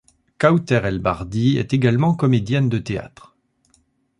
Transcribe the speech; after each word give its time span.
Kawther 0.39 0.83
El 0.87 0.97
Bardi 0.97 1.59
est 1.59 1.75
également 1.75 2.15
comédienne 2.15 2.69
de 2.69 2.79
théâtre. 2.79 3.37